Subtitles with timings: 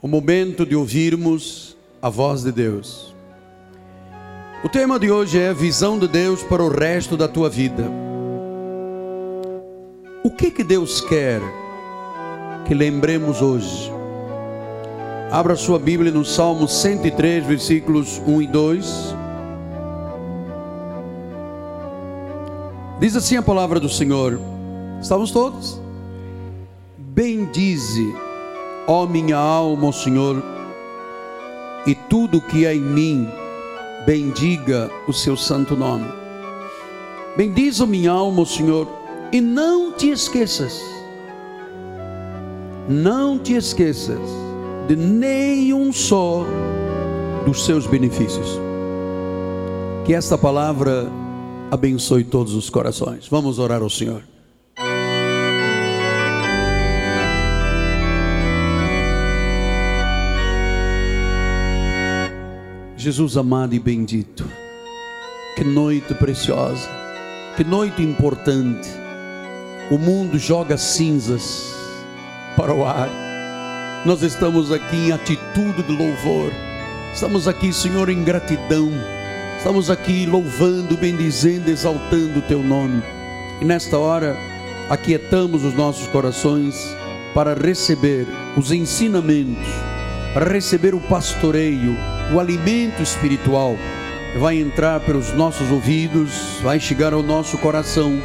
[0.00, 3.14] o momento de ouvirmos a voz de Deus.
[4.62, 7.90] O tema de hoje é visão de Deus para o resto da tua vida.
[10.22, 11.40] O que que Deus quer
[12.66, 13.92] que lembremos hoje?
[15.30, 19.14] Abra sua Bíblia no Salmo 103, versículos 1 e 2.
[23.00, 24.40] Diz assim a palavra do Senhor.
[25.00, 25.80] Estamos todos?
[26.98, 28.14] Bendize,
[28.86, 30.42] ó minha alma, o Senhor,
[31.86, 33.28] e tudo que é em mim,
[34.04, 36.06] bendiga o seu santo nome.
[37.36, 38.88] Bendize minha alma, o Senhor,
[39.32, 40.80] e não te esqueças,
[42.88, 44.20] não te esqueças
[44.88, 46.44] de nenhum só
[47.44, 48.60] dos seus benefícios.
[50.04, 51.10] Que esta palavra
[51.70, 53.26] abençoe todos os corações.
[53.28, 54.22] Vamos orar ao Senhor.
[63.06, 64.44] Jesus amado e bendito,
[65.54, 66.90] que noite preciosa,
[67.56, 68.88] que noite importante.
[69.92, 71.72] O mundo joga cinzas
[72.56, 73.08] para o ar.
[74.04, 76.50] Nós estamos aqui em atitude de louvor.
[77.14, 78.90] Estamos aqui, Senhor, em gratidão.
[79.56, 83.04] Estamos aqui louvando, bendizendo, exaltando o teu nome.
[83.60, 84.36] E nesta hora,
[84.90, 86.74] aquietamos os nossos corações
[87.32, 88.26] para receber
[88.56, 89.68] os ensinamentos,
[90.34, 91.96] para receber o pastoreio,
[92.32, 93.76] o alimento espiritual
[94.38, 98.20] vai entrar pelos nossos ouvidos, vai chegar ao nosso coração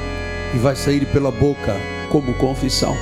[0.54, 1.76] e vai sair pela boca
[2.10, 2.96] como confissão.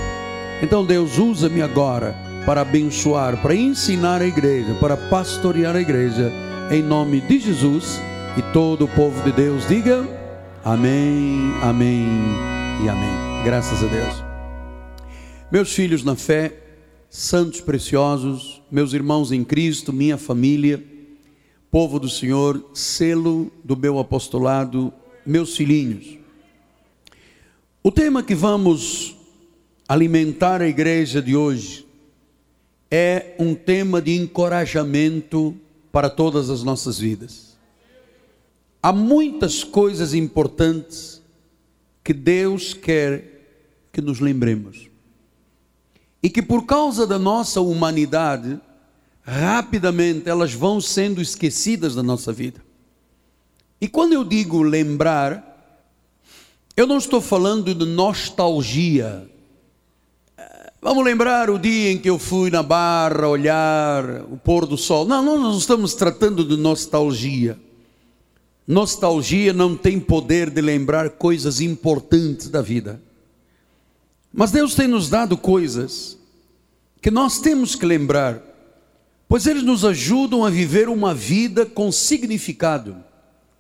[0.61, 6.31] Então, Deus, usa-me agora para abençoar, para ensinar a igreja, para pastorear a igreja,
[6.70, 8.02] em nome de Jesus
[8.38, 10.08] e todo o povo de Deus diga
[10.64, 12.08] amém, amém
[12.83, 13.44] e amém.
[13.44, 14.23] Graças a Deus.
[15.52, 16.53] Meus filhos na fé,
[17.09, 20.83] santos preciosos, meus irmãos em Cristo, minha família,
[21.71, 24.91] povo do Senhor, selo do meu apostolado,
[25.25, 26.17] meus filhinhos.
[27.83, 29.15] O tema que vamos
[29.87, 31.85] alimentar a igreja de hoje
[32.89, 35.55] é um tema de encorajamento
[35.91, 37.58] para todas as nossas vidas.
[38.81, 41.21] Há muitas coisas importantes
[42.03, 43.39] que Deus quer
[43.91, 44.89] que nos lembremos.
[46.21, 48.59] E que por causa da nossa humanidade,
[49.29, 52.59] rapidamente elas vão sendo esquecidas da nossa vida.
[53.79, 55.45] E quando eu digo lembrar,
[56.75, 59.29] eu não estou falando de nostalgia.
[60.81, 65.05] Vamos lembrar o dia em que eu fui na barra olhar o pôr do sol.
[65.05, 67.59] Não, não, nós estamos tratando de nostalgia.
[68.67, 73.01] Nostalgia não tem poder de lembrar coisas importantes da vida.
[74.33, 76.17] Mas Deus tem nos dado coisas
[77.01, 78.48] que nós temos que lembrar
[79.29, 82.97] pois eles nos ajudam a viver uma vida com significado,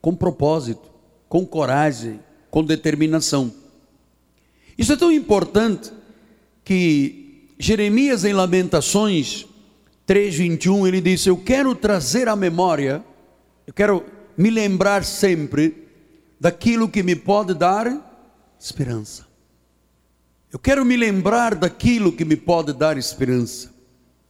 [0.01, 0.89] com propósito,
[1.29, 2.19] com coragem,
[2.49, 3.53] com determinação.
[4.75, 5.91] Isso é tão importante
[6.63, 9.45] que Jeremias, em Lamentações
[10.07, 13.03] 3,21, ele disse: Eu quero trazer à memória,
[13.67, 14.03] eu quero
[14.35, 15.87] me lembrar sempre
[16.39, 18.25] daquilo que me pode dar
[18.59, 19.27] esperança.
[20.51, 23.78] Eu quero me lembrar daquilo que me pode dar esperança.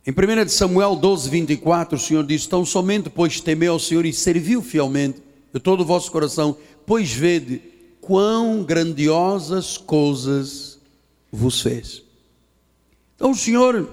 [0.09, 4.11] Em 1 Samuel 12, 24, o Senhor diz: Tão somente, pois temeu ao Senhor e
[4.11, 5.21] serviu fielmente
[5.53, 7.61] de todo o vosso coração, pois vede
[8.01, 10.79] quão grandiosas coisas
[11.31, 12.01] vos fez.
[13.15, 13.87] Então o Senhor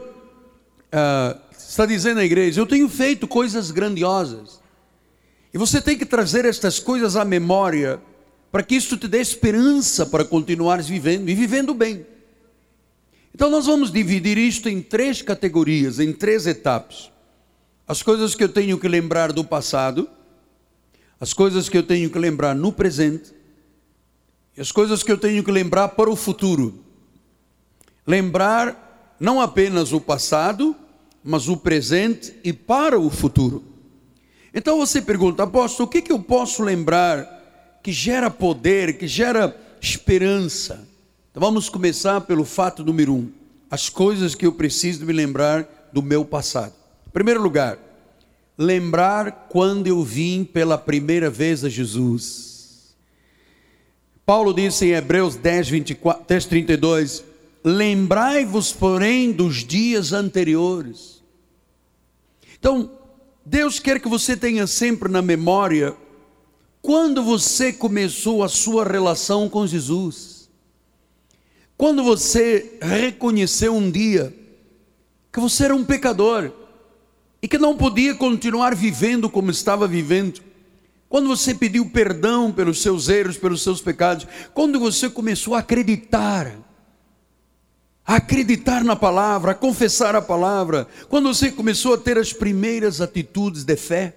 [0.91, 4.59] ah, está dizendo à igreja: Eu tenho feito coisas grandiosas,
[5.53, 8.01] e você tem que trazer estas coisas à memória,
[8.51, 12.07] para que isso te dê esperança para continuares vivendo e vivendo bem.
[13.37, 17.13] Então nós vamos dividir isto em três categorias, em três etapas.
[17.87, 20.09] As coisas que eu tenho que lembrar do passado,
[21.21, 23.35] as coisas que eu tenho que lembrar no presente,
[24.57, 26.83] e as coisas que eu tenho que lembrar para o futuro.
[28.07, 30.75] Lembrar não apenas o passado,
[31.23, 33.63] mas o presente e para o futuro.
[34.55, 39.55] Então você pergunta, apóstolo, o que, que eu posso lembrar que gera poder, que gera
[39.79, 40.96] esperança?
[41.37, 43.31] Então vamos começar pelo fato número um:
[43.71, 46.73] as coisas que eu preciso me lembrar do meu passado.
[47.07, 47.79] Em primeiro lugar,
[48.57, 52.97] lembrar quando eu vim pela primeira vez a Jesus.
[54.25, 57.25] Paulo disse em Hebreus 10, 24, 10 32:
[57.63, 61.23] Lembrai-vos, porém, dos dias anteriores.
[62.59, 62.91] Então,
[63.45, 65.95] Deus quer que você tenha sempre na memória
[66.81, 70.36] quando você começou a sua relação com Jesus.
[71.77, 74.35] Quando você reconheceu um dia
[75.33, 76.53] que você era um pecador,
[77.47, 80.41] e que não podia continuar vivendo como estava vivendo.
[81.09, 86.59] Quando você pediu perdão pelos seus erros, pelos seus pecados, quando você começou a acreditar,
[88.05, 93.01] a acreditar na palavra, a confessar a palavra, quando você começou a ter as primeiras
[93.01, 94.17] atitudes de fé.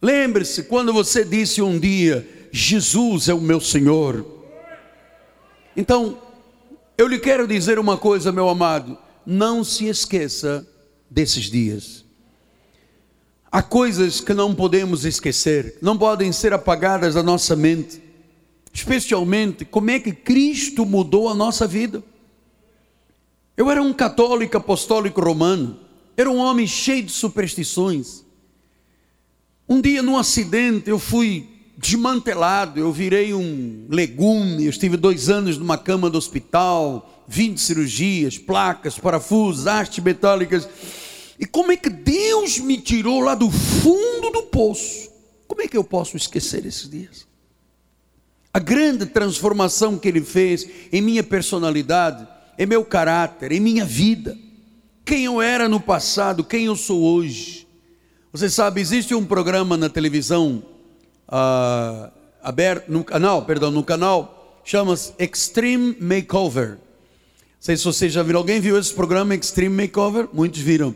[0.00, 4.33] Lembre-se quando você disse um dia: Jesus é o meu Senhor.
[5.76, 6.18] Então,
[6.96, 10.66] eu lhe quero dizer uma coisa, meu amado, não se esqueça
[11.10, 12.04] desses dias.
[13.50, 18.02] Há coisas que não podemos esquecer, não podem ser apagadas da nossa mente,
[18.72, 22.02] especialmente como é que Cristo mudou a nossa vida.
[23.56, 25.78] Eu era um católico apostólico romano,
[26.16, 28.24] era um homem cheio de superstições.
[29.68, 35.58] Um dia, num acidente, eu fui desmantelado, eu virei um legume, eu estive dois anos
[35.58, 40.68] numa cama do hospital, 20 cirurgias, placas, parafusos, hastes metálicas.
[41.38, 45.10] E como é que Deus me tirou lá do fundo do poço?
[45.48, 47.26] Como é que eu posso esquecer esses dias?
[48.52, 54.38] A grande transformação que Ele fez em minha personalidade, em meu caráter, em minha vida.
[55.04, 57.66] Quem eu era no passado, quem eu sou hoje.
[58.32, 60.62] Você sabe, existe um programa na televisão
[61.28, 62.10] uh,
[62.42, 66.70] aberto, no canal, perdão, no canal, chama-se Extreme Makeover.
[66.70, 66.78] Não
[67.60, 70.28] sei se você já viu, alguém viu esse programa Extreme Makeover?
[70.32, 70.94] Muitos viram.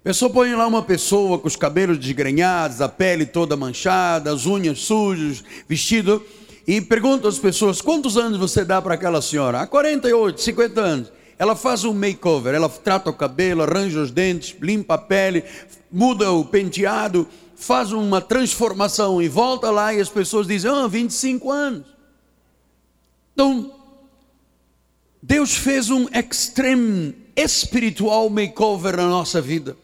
[0.00, 4.44] A pessoa põe lá uma pessoa com os cabelos desgrenhados, a pele toda manchada, as
[4.44, 6.22] unhas sujas, vestido,
[6.66, 9.60] e pergunta às pessoas: quantos anos você dá para aquela senhora?
[9.60, 11.12] Ah, 48, 50 anos.
[11.38, 15.42] Ela faz um makeover, ela trata o cabelo, arranja os dentes, limpa a pele,
[15.90, 21.50] muda o penteado, faz uma transformação e volta lá e as pessoas dizem: ah, 25
[21.50, 21.86] anos.
[23.32, 23.72] Então,
[25.22, 29.76] Deus fez um extreme espiritual makeover na nossa vida.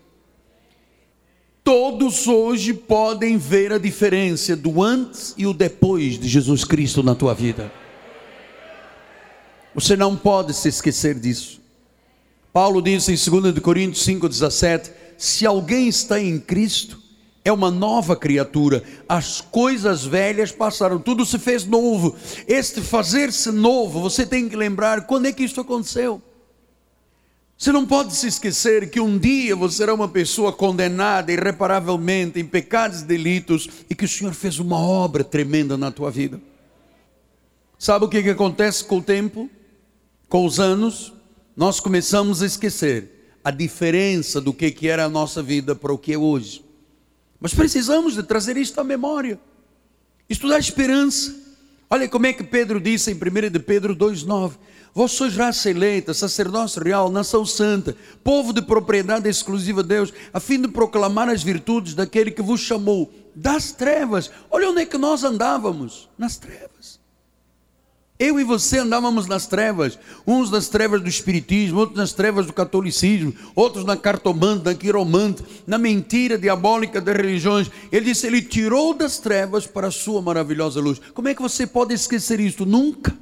[1.65, 7.15] Todos hoje podem ver a diferença do antes e o depois de Jesus Cristo na
[7.15, 7.71] tua vida.
[9.75, 11.61] Você não pode se esquecer disso.
[12.53, 17.01] Paulo diz em 2 Coríntios 5,17: Se alguém está em Cristo,
[17.45, 22.15] é uma nova criatura, as coisas velhas passaram, tudo se fez novo.
[22.47, 26.21] Este fazer-se novo, você tem que lembrar quando é que isso aconteceu.
[27.57, 32.45] Você não pode se esquecer que um dia você será uma pessoa condenada irreparavelmente em
[32.45, 36.41] pecados e delitos e que o Senhor fez uma obra tremenda na tua vida.
[37.79, 39.49] Sabe o que, que acontece com o tempo?
[40.29, 41.13] Com os anos,
[41.57, 45.99] nós começamos a esquecer a diferença do que, que era a nossa vida para o
[45.99, 46.70] que é hoje.
[47.41, 49.41] Mas precisamos de trazer isto à memória.
[50.29, 51.35] Isto dá esperança.
[51.89, 54.53] Olha como é que Pedro disse em 1 de Pedro 2,9:
[54.95, 60.39] Vós sois raça eleita, sacerdócio real, nação santa, povo de propriedade exclusiva de Deus, a
[60.39, 64.31] fim de proclamar as virtudes daquele que vos chamou das trevas.
[64.51, 67.00] Olha onde é que nós andávamos: nas trevas.
[68.21, 72.53] Eu e você andávamos nas trevas, uns nas trevas do espiritismo, outros nas trevas do
[72.53, 77.71] catolicismo, outros na cartomante, na quiromante, na mentira diabólica das religiões.
[77.91, 81.01] Ele disse: Ele tirou das trevas para a sua maravilhosa luz.
[81.15, 82.67] Como é que você pode esquecer isso?
[82.67, 83.17] Nunca.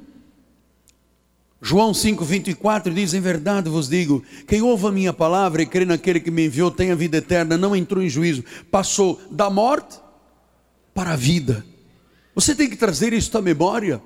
[1.61, 6.19] João 5,24 diz: Em verdade vos digo: quem ouve a minha palavra e crê naquele
[6.19, 9.97] que me enviou tem a vida eterna, não entrou em juízo, passou da morte
[10.93, 11.65] para a vida.
[12.35, 14.01] Você tem que trazer isso à memória.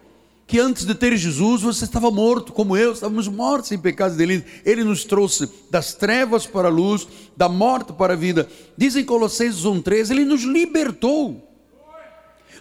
[0.46, 4.18] Que antes de ter Jesus você estava morto, como eu, estávamos mortos em pecados e
[4.18, 4.52] delitos.
[4.66, 8.50] Ele nos trouxe das trevas para a luz, da morte para a vida.
[8.78, 11.50] Diz em Colossenses 1,13: Ele nos libertou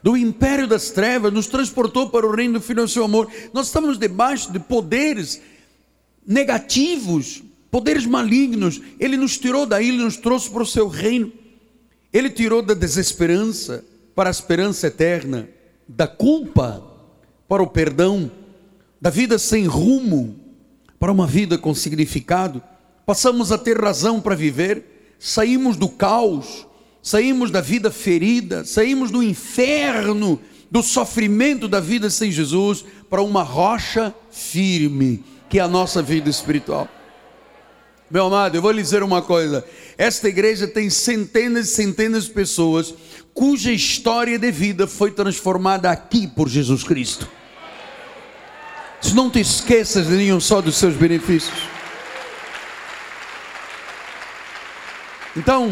[0.02, 3.30] do império das trevas, nos transportou para o reino do Filho do seu amor.
[3.52, 5.40] Nós estamos debaixo de poderes
[6.26, 8.80] negativos, poderes malignos.
[8.98, 11.32] Ele nos tirou daí, ele nos trouxe para o seu reino.
[12.12, 13.84] Ele tirou da desesperança
[14.14, 15.48] para a esperança eterna,
[15.88, 16.91] da culpa
[17.52, 18.32] para o perdão,
[18.98, 20.36] da vida sem rumo
[20.98, 22.62] para uma vida com significado.
[23.04, 26.66] Passamos a ter razão para viver, saímos do caos
[27.02, 30.40] saímos da vida ferida, saímos do inferno,
[30.70, 36.30] do sofrimento da vida sem Jesus, para uma rocha firme, que é a nossa vida
[36.30, 36.88] espiritual.
[38.10, 39.62] Meu amado, eu vou lhe dizer uma coisa:
[39.98, 42.94] esta igreja tem centenas e centenas de pessoas
[43.34, 47.28] cuja história de vida foi transformada aqui por Jesus Cristo.
[49.14, 51.68] Não te esqueças de nenhum só dos seus benefícios.
[55.36, 55.70] Então,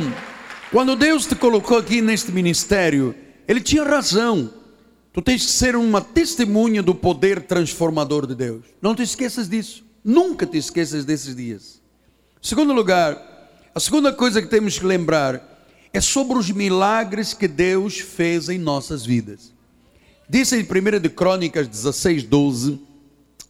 [0.70, 3.14] quando Deus te colocou aqui neste ministério,
[3.48, 4.52] Ele tinha razão.
[5.12, 8.64] Tu tens que ser uma testemunha do poder transformador de Deus.
[8.80, 9.84] Não te esqueças disso.
[10.04, 11.80] Nunca te esqueças desses dias.
[12.40, 13.30] Segundo lugar,
[13.72, 18.58] A segunda coisa que temos que lembrar é sobre os milagres que Deus fez em
[18.58, 19.52] nossas vidas.
[20.28, 22.80] Diz em 1 de Crônicas 16, 12: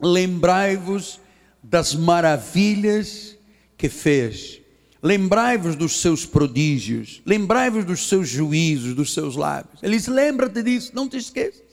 [0.01, 1.21] Lembrai-vos
[1.63, 3.37] das maravilhas
[3.77, 4.61] que fez,
[5.03, 9.83] lembrai-vos dos seus prodígios, lembrai-vos dos seus juízos, dos seus lábios.
[9.83, 11.71] Ele diz: lembra-te disso, não te esqueças.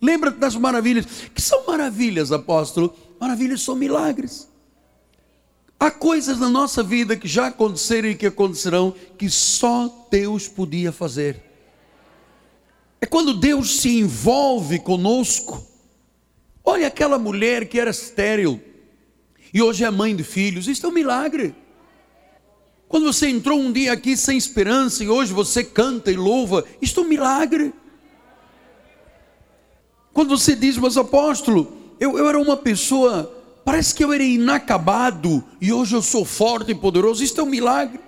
[0.00, 1.06] Lembra-te das maravilhas.
[1.32, 2.92] Que são maravilhas, apóstolo?
[3.20, 4.48] Maravilhas são milagres.
[5.78, 10.90] Há coisas na nossa vida que já aconteceram e que acontecerão que só Deus podia
[10.92, 11.42] fazer.
[13.00, 15.71] É quando Deus se envolve conosco.
[16.64, 18.60] Olha aquela mulher que era estéril
[19.52, 20.68] e hoje é mãe de filhos.
[20.68, 21.54] Isso é um milagre.
[22.88, 27.00] Quando você entrou um dia aqui sem esperança e hoje você canta e louva, isto
[27.00, 27.72] é um milagre.
[30.12, 35.42] Quando você diz, mas apóstolo, eu, eu era uma pessoa Parece que eu era inacabado
[35.60, 37.22] e hoje eu sou forte e poderoso.
[37.22, 38.00] Isso é um milagre.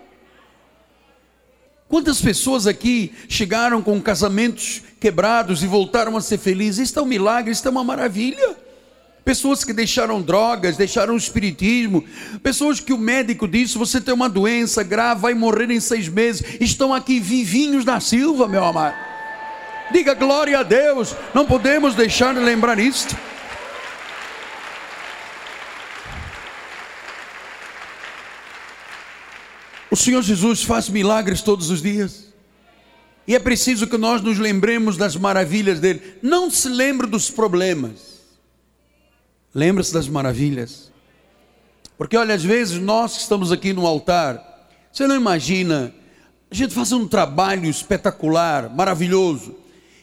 [1.88, 6.90] Quantas pessoas aqui chegaram com casamentos quebrados e voltaram a ser felizes?
[6.90, 8.56] Isso é um milagre, isso é uma maravilha.
[9.24, 12.04] Pessoas que deixaram drogas, deixaram o espiritismo,
[12.42, 16.42] pessoas que o médico disse: você tem uma doença grave, vai morrer em seis meses,
[16.60, 18.94] estão aqui vivinhos na Silva, meu amado.
[19.92, 23.16] Diga glória a Deus, não podemos deixar de lembrar isto.
[29.94, 32.24] O Senhor Jesus faz milagres todos os dias.
[33.28, 36.16] E é preciso que nós nos lembremos das maravilhas dele.
[36.20, 38.18] Não se lembre dos problemas.
[39.54, 40.90] Lembre-se das maravilhas.
[41.96, 45.94] Porque olha, às vezes nós que estamos aqui no altar, você não imagina,
[46.50, 49.54] a gente faz um trabalho espetacular, maravilhoso.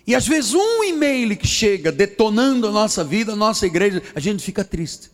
[0.08, 4.22] E às vezes um e-mail que chega detonando a nossa vida, a nossa igreja, a
[4.22, 5.12] gente fica triste.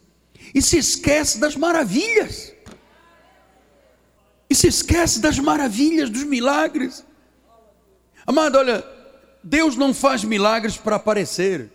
[0.53, 2.55] E se esquece das maravilhas
[4.49, 7.05] e se esquece das maravilhas, dos milagres.
[8.25, 8.83] Amado, olha,
[9.43, 11.69] Deus não faz milagres para aparecer.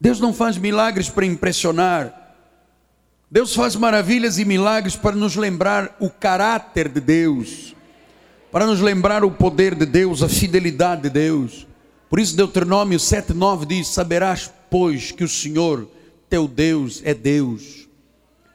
[0.00, 2.36] Deus não faz milagres para impressionar.
[3.30, 7.74] Deus faz maravilhas e milagres para nos lembrar o caráter de Deus,
[8.50, 11.66] para nos lembrar o poder de Deus, a fidelidade de Deus.
[12.08, 15.86] Por isso, Deuteronômio 7,9 diz: Saberás, pois, que o Senhor,
[16.30, 17.86] teu Deus, é Deus.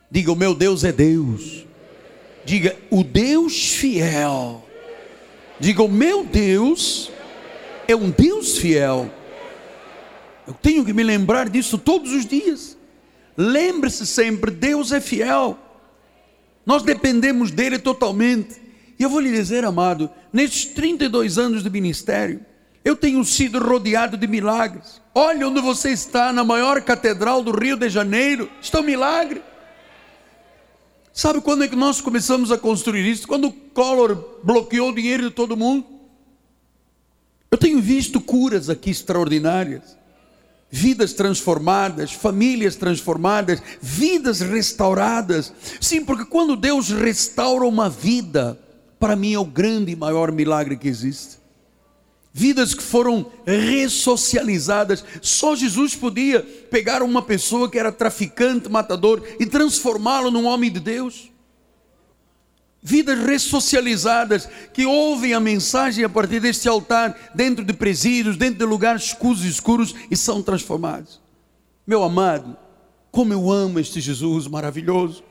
[0.09, 1.67] Diga: O meu Deus é Deus.
[2.45, 4.63] Diga, o Deus fiel.
[5.59, 7.11] Diga, o meu Deus
[7.87, 9.09] é um Deus fiel.
[10.47, 12.77] Eu tenho que me lembrar disso todos os dias.
[13.37, 15.57] Lembre-se sempre, Deus é fiel.
[16.65, 18.61] Nós dependemos dele totalmente.
[18.99, 22.45] E eu vou lhe dizer, amado, nesses 32 anos de ministério,
[22.83, 25.01] eu tenho sido rodeado de milagres.
[25.15, 29.41] Olha onde você está, na maior catedral do Rio de Janeiro, está um milagre.
[31.13, 33.27] Sabe quando é que nós começamos a construir isso?
[33.27, 35.85] Quando o Collor bloqueou o dinheiro de todo mundo.
[37.51, 39.95] Eu tenho visto curas aqui extraordinárias,
[40.71, 45.53] vidas transformadas, famílias transformadas, vidas restauradas.
[45.79, 48.59] Sim, porque quando Deus restaura uma vida,
[48.99, 51.42] para mim é o grande e maior milagre que existe
[52.33, 55.05] vidas que foram ressocializadas.
[55.21, 60.79] Só Jesus podia pegar uma pessoa que era traficante, matador e transformá-lo num homem de
[60.79, 61.31] Deus.
[62.81, 68.65] Vidas ressocializadas que ouvem a mensagem a partir deste altar, dentro de presídios, dentro de
[68.65, 71.21] lugares escuros e escuros e são transformados.
[71.85, 72.57] Meu amado,
[73.11, 75.23] como eu amo este Jesus maravilhoso.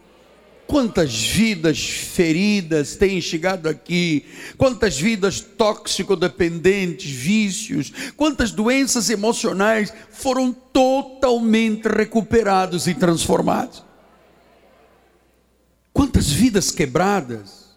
[0.67, 4.25] Quantas vidas feridas têm chegado aqui,
[4.57, 13.85] quantas vidas tóxico-dependentes, vícios, quantas doenças emocionais foram totalmente recuperados e transformados.
[15.93, 17.77] Quantas vidas quebradas,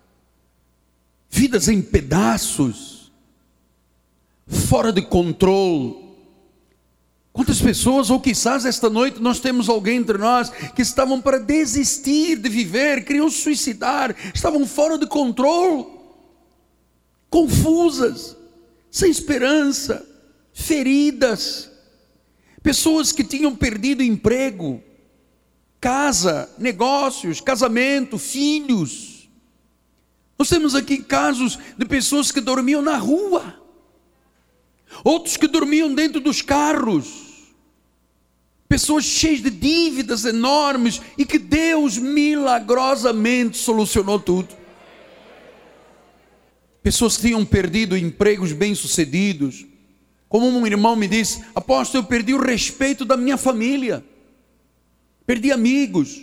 [1.30, 3.12] vidas em pedaços,
[4.48, 6.05] fora de controle,
[7.36, 12.38] Quantas pessoas, ou quizás esta noite nós temos alguém entre nós que estavam para desistir
[12.38, 15.86] de viver, queriam suicidar, estavam fora de controle,
[17.30, 18.38] confusas,
[18.90, 20.08] sem esperança,
[20.54, 21.70] feridas,
[22.64, 24.82] pessoas que tinham perdido emprego,
[25.82, 29.30] casa, negócios, casamento, filhos.
[30.40, 33.62] Nós temos aqui casos de pessoas que dormiam na rua,
[35.04, 37.25] outros que dormiam dentro dos carros
[38.76, 44.54] pessoas cheias de dívidas enormes e que Deus milagrosamente solucionou tudo.
[46.84, 49.66] Pessoas tinham perdido empregos bem-sucedidos.
[50.28, 54.04] Como um irmão me disse: Apóstolo, eu perdi o respeito da minha família,
[55.26, 56.22] perdi amigos.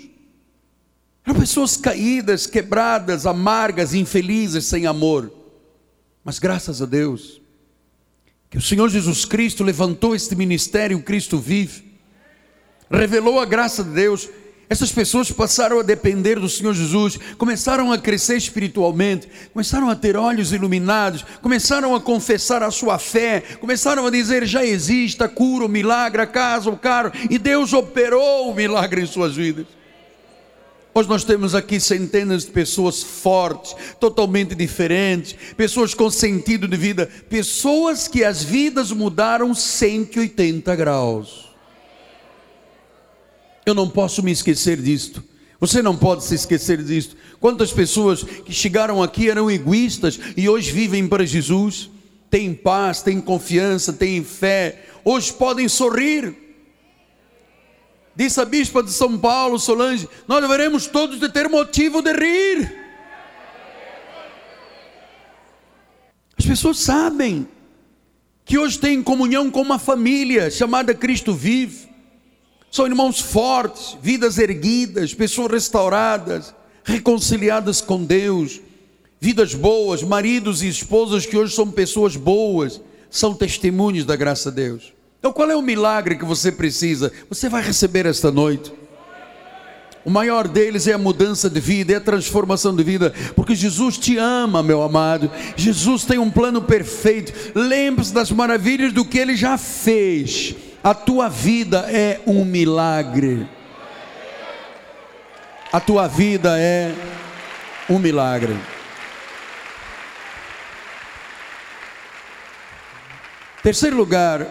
[1.25, 5.33] Eram pessoas caídas, quebradas, amargas, infelizes, sem amor.
[6.23, 7.41] Mas graças a Deus,
[8.51, 11.92] que o Senhor Jesus Cristo levantou este ministério, Cristo vive,
[12.99, 14.29] revelou a graça de Deus.
[14.69, 20.17] Essas pessoas passaram a depender do Senhor Jesus, começaram a crescer espiritualmente, começaram a ter
[20.17, 25.67] olhos iluminados, começaram a confessar a sua fé, começaram a dizer: já existe a cura,
[25.67, 29.67] o milagre, a casa, o carro, e Deus operou o milagre em suas vidas.
[30.95, 37.11] Hoje nós temos aqui centenas de pessoas fortes, totalmente diferentes, pessoas com sentido de vida,
[37.29, 41.52] pessoas que as vidas mudaram 180 graus.
[43.65, 45.23] Eu não posso me esquecer disto.
[45.61, 47.17] Você não pode se esquecer disto.
[47.39, 51.89] Quantas pessoas que chegaram aqui eram egoístas e hoje vivem para Jesus,
[52.29, 56.35] têm paz, têm confiança, têm fé, hoje podem sorrir.
[58.17, 62.83] Disse a bispa de São Paulo, Solange, nós deveremos todos de ter motivo de rir.
[66.37, 67.47] As pessoas sabem
[68.45, 71.92] que hoje têm comunhão com uma família chamada Cristo Vive.
[72.73, 78.63] São irmãos fortes, vidas erguidas, pessoas restauradas, reconciliadas com Deus,
[79.21, 84.57] vidas boas, maridos e esposas que hoje são pessoas boas, são testemunhos da graça de
[84.57, 84.95] Deus.
[85.19, 87.13] Então, qual é o milagre que você precisa?
[87.29, 88.73] Você vai receber esta noite.
[90.03, 93.99] O maior deles é a mudança de vida, é a transformação de vida, porque Jesus
[93.99, 95.31] te ama, meu amado.
[95.57, 97.35] Jesus tem um plano perfeito.
[97.55, 100.57] Lembre-se das maravilhas do que ele já fez.
[100.85, 103.49] A tua vida é um milagre.
[105.73, 106.93] A tua vida é
[107.89, 108.59] um milagre.
[113.63, 114.45] Terceiro lugar,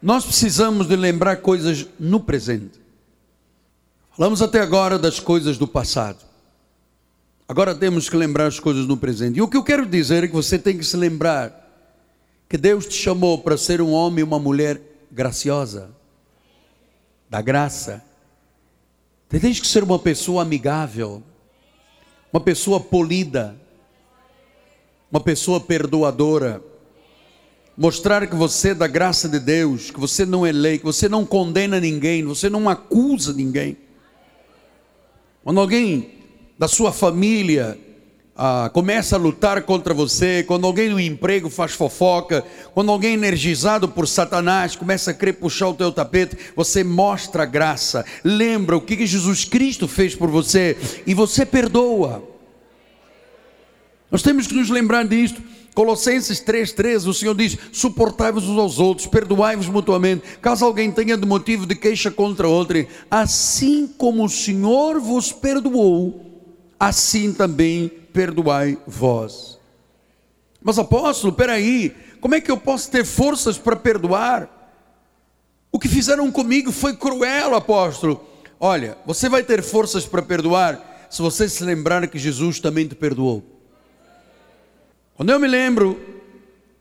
[0.00, 2.80] nós precisamos de lembrar coisas no presente.
[4.16, 6.24] Falamos até agora das coisas do passado.
[7.48, 9.38] Agora temos que lembrar as coisas no presente.
[9.38, 11.68] E o que eu quero dizer é que você tem que se lembrar
[12.48, 15.90] que Deus te chamou para ser um homem e uma mulher graciosa,
[17.28, 18.02] da graça.
[19.28, 21.22] Tem que ser uma pessoa amigável,
[22.32, 23.54] uma pessoa polida,
[25.10, 26.62] uma pessoa perdoadora
[27.76, 31.08] mostrar que você é da graça de Deus, que você não é lei, que você
[31.08, 33.76] não condena ninguém, você não acusa ninguém.
[35.42, 36.10] Quando alguém
[36.58, 37.78] da sua família
[38.34, 42.42] ah, começa a lutar contra você, quando alguém no emprego faz fofoca,
[42.72, 48.04] quando alguém energizado por Satanás começa a querer puxar o teu tapete, você mostra graça,
[48.24, 52.22] lembra o que Jesus Cristo fez por você e você perdoa.
[54.10, 55.42] Nós temos que nos lembrar disto.
[55.74, 61.26] Colossenses 3,13, o Senhor diz: suportai-vos uns aos outros, perdoai-vos mutuamente, caso alguém tenha de
[61.26, 66.42] motivo de queixa contra outro, assim como o Senhor vos perdoou,
[66.78, 69.58] assim também perdoai vós.
[70.60, 74.48] Mas apóstolo, peraí, como é que eu posso ter forças para perdoar?
[75.72, 78.24] O que fizeram comigo foi cruel, apóstolo.
[78.60, 82.94] Olha, você vai ter forças para perdoar se você se lembrar que Jesus também te
[82.94, 83.42] perdoou.
[85.14, 86.00] Quando eu me lembro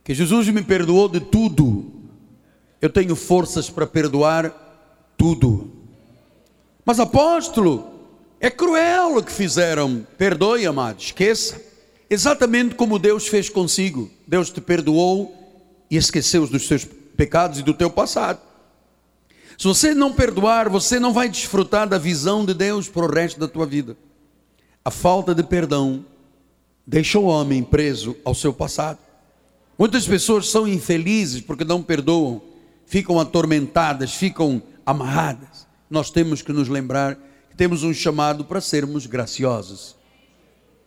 [0.04, 1.92] que Jesus me perdoou de tudo,
[2.82, 4.52] eu tenho forças para perdoar
[5.18, 5.72] tudo.
[6.86, 7.91] Mas apóstolo,
[8.42, 10.06] é cruel o que fizeram.
[10.18, 11.62] Perdoe, amado, esqueça.
[12.10, 14.10] Exatamente como Deus fez consigo.
[14.28, 15.32] Deus te perdoou
[15.92, 16.84] e esqueceu dos seus
[17.16, 18.40] pecados e do teu passado.
[19.56, 23.40] Se você não perdoar, você não vai desfrutar da visão de Deus para o resto
[23.40, 23.96] da tua vida.
[24.84, 26.04] A falta de perdão
[26.86, 28.98] deixa o homem preso ao seu passado.
[29.78, 32.42] Muitas pessoas são infelizes porque não perdoam,
[32.88, 35.68] ficam atormentadas, ficam amarradas.
[35.88, 37.16] Nós temos que nos lembrar
[37.62, 39.96] temos um chamado para sermos graciosos.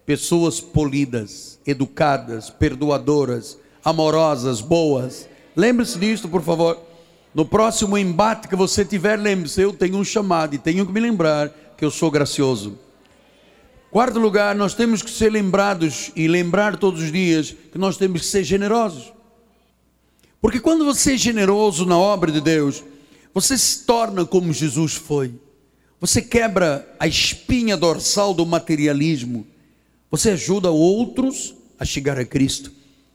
[0.05, 5.29] Pessoas polidas, educadas, perdoadoras, amorosas, boas.
[5.55, 6.77] Lembre-se disso, por favor.
[7.33, 10.99] No próximo embate que você tiver, lembre-se, eu tenho um chamado e tenho que me
[10.99, 12.77] lembrar que eu sou gracioso.
[13.89, 18.23] Quarto lugar, nós temos que ser lembrados e lembrar todos os dias que nós temos
[18.23, 19.13] que ser generosos.
[20.41, 22.83] Porque quando você é generoso na obra de Deus,
[23.33, 25.44] você se torna como Jesus foi.
[26.01, 29.47] Você quebra a espinha dorsal do materialismo.
[30.11, 32.73] Você ajuda outros a chegar a Cristo.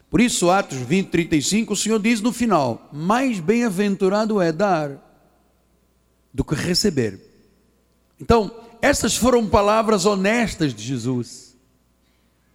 [0.10, 4.92] Por isso, Atos 20, 35, o Senhor diz no final: Mais bem-aventurado é dar
[6.34, 7.20] do que receber.
[8.20, 11.56] Então, essas foram palavras honestas de Jesus.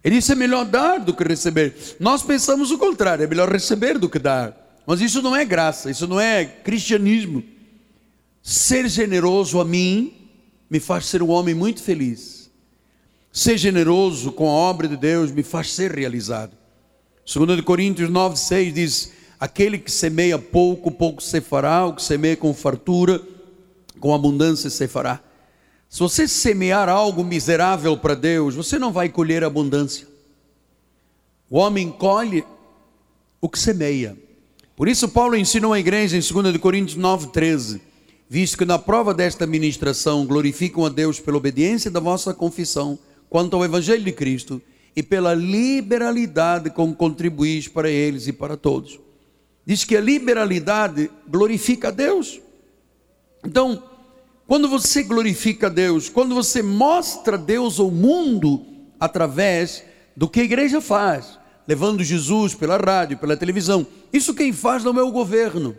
[0.03, 1.95] Ele disse: é melhor dar do que receber.
[1.99, 4.55] Nós pensamos o contrário, é melhor receber do que dar.
[4.85, 7.43] Mas isso não é graça, isso não é cristianismo.
[8.47, 10.29] Ser generoso a mim
[10.69, 12.51] me faz ser um homem muito feliz.
[13.31, 16.55] ser generoso com a obra de Deus me faz ser realizado.
[17.25, 22.37] 2 Coríntios 9, 6 diz: Aquele que semeia pouco, pouco se fará, o que semeia
[22.37, 23.19] com fartura,
[23.99, 25.19] com abundância se fará.
[25.89, 30.07] Se você semear algo miserável para Deus, você não vai colher abundância.
[31.49, 32.45] O homem colhe
[33.41, 34.15] o que semeia.
[34.75, 37.81] Por isso, Paulo ensinou a igreja em 2 Coríntios 9, 13:
[38.27, 42.97] Visto que na prova desta ministração glorificam a Deus pela obediência da vossa confissão
[43.29, 44.61] quanto ao Evangelho de Cristo
[44.95, 48.99] e pela liberalidade com que contribuís para eles e para todos.
[49.65, 52.39] Diz que a liberalidade glorifica a Deus.
[53.45, 53.83] Então,
[54.47, 58.65] quando você glorifica a Deus, quando você mostra Deus ao mundo
[58.99, 59.83] através
[60.15, 64.97] do que a igreja faz, levando Jesus pela rádio, pela televisão, isso quem faz não
[64.99, 65.75] é o governo,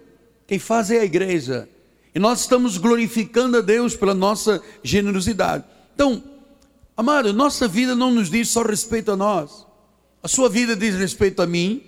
[0.46, 1.68] quem faz é a igreja.
[2.16, 5.62] E nós estamos glorificando a Deus pela nossa generosidade.
[5.94, 6.24] Então,
[6.96, 9.64] amado, nossa vida não nos diz só respeito a nós.
[10.22, 11.82] A sua vida diz respeito a mim,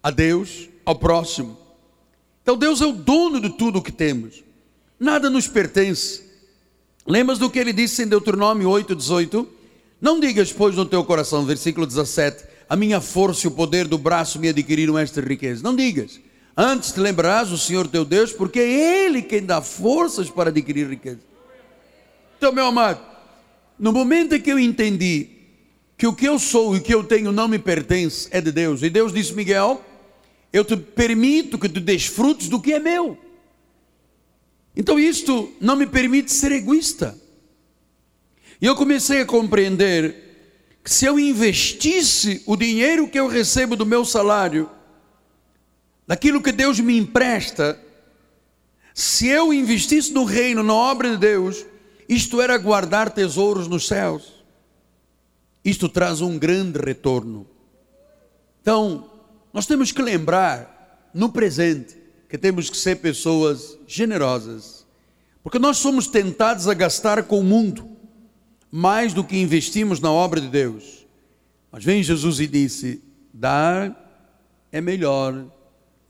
[0.00, 1.58] a Deus, ao próximo.
[2.42, 4.44] Então Deus é o dono de tudo o que temos
[5.02, 6.22] nada nos pertence.
[7.04, 9.44] Lembras do que ele disse em Deuteronômio 8,18?
[10.00, 13.98] Não digas, pois, no teu coração, versículo 17, a minha força e o poder do
[13.98, 15.60] braço me adquiriram esta riqueza.
[15.60, 16.20] Não digas.
[16.56, 20.88] Antes te lembrarás o Senhor teu Deus, porque é Ele quem dá forças para adquirir
[20.88, 21.20] riqueza.
[22.36, 23.00] Então, meu amado,
[23.78, 25.28] no momento em que eu entendi
[25.96, 28.52] que o que eu sou e o que eu tenho não me pertence, é de
[28.52, 29.82] Deus, e Deus disse, Miguel,
[30.52, 33.16] eu te permito que tu desfrutes do que é meu.
[34.76, 37.18] Então isto não me permite ser egoísta.
[38.60, 40.14] E eu comecei a compreender
[40.84, 44.68] que se eu investisse o dinheiro que eu recebo do meu salário,
[46.06, 47.80] daquilo que Deus me empresta,
[48.94, 51.64] se eu investisse no reino, na obra de Deus,
[52.08, 54.44] isto era guardar tesouros nos céus.
[55.64, 57.46] Isto traz um grande retorno.
[58.60, 59.10] Então,
[59.52, 61.96] nós temos que lembrar no presente
[62.28, 64.86] que temos que ser pessoas generosas,
[65.42, 67.88] porque nós somos tentados a gastar com o mundo
[68.70, 71.06] mais do que investimos na obra de Deus.
[71.70, 73.94] Mas vem Jesus e disse: dar
[74.70, 75.44] é melhor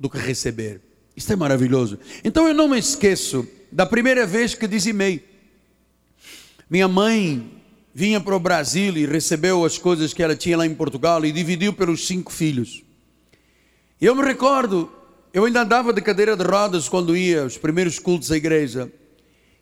[0.02, 0.80] do que receber.
[1.16, 1.96] Isso é maravilhoso.
[2.24, 5.24] Então eu não me esqueço da primeira vez que dizimei.
[6.68, 7.62] Minha mãe
[7.94, 11.30] vinha para o Brasil e recebeu as coisas que ela tinha lá em Portugal e
[11.30, 12.82] dividiu pelos cinco filhos.
[14.00, 14.90] E eu me recordo
[15.32, 18.92] eu ainda andava de cadeira de rodas quando ia aos primeiros cultos à igreja.